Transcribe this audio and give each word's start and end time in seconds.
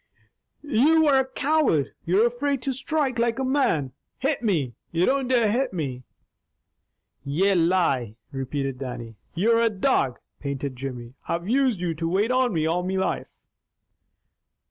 "You 0.63 1.05
are 1.05 1.19
a 1.19 1.27
coward! 1.27 1.93
You're 2.05 2.25
afraid 2.25 2.63
to 2.63 2.73
strike 2.73 3.19
like 3.19 3.37
a 3.37 3.43
man! 3.45 3.91
Hit 4.17 4.41
me! 4.41 4.73
You 4.91 5.05
don't 5.05 5.27
dare 5.27 5.51
hit 5.51 5.73
me!" 5.73 6.01
"Ye 7.23 7.53
lie!" 7.53 8.15
repeated 8.31 8.79
Dannie. 8.79 9.17
"You're 9.35 9.61
a 9.61 9.69
dog!" 9.69 10.17
panted 10.39 10.75
Jimmy. 10.75 11.13
"I've 11.27 11.47
used 11.47 11.81
you 11.81 11.93
to 11.93 12.09
wait 12.09 12.31
on 12.31 12.51
me 12.51 12.65
all 12.65 12.81
me 12.81 12.97
life!" 12.97 13.37